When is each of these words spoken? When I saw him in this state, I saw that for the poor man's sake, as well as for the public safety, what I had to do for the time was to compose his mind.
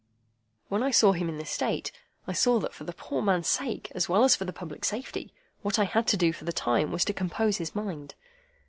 When 0.67 0.81
I 0.81 0.89
saw 0.89 1.11
him 1.11 1.29
in 1.29 1.37
this 1.37 1.51
state, 1.51 1.91
I 2.25 2.33
saw 2.33 2.57
that 2.61 2.73
for 2.73 2.85
the 2.85 2.91
poor 2.93 3.21
man's 3.21 3.47
sake, 3.47 3.91
as 3.93 4.09
well 4.09 4.23
as 4.23 4.35
for 4.35 4.45
the 4.45 4.51
public 4.51 4.83
safety, 4.83 5.31
what 5.61 5.77
I 5.77 5.83
had 5.83 6.07
to 6.07 6.17
do 6.17 6.33
for 6.33 6.43
the 6.43 6.51
time 6.51 6.91
was 6.91 7.05
to 7.05 7.13
compose 7.13 7.57
his 7.57 7.75
mind. 7.75 8.15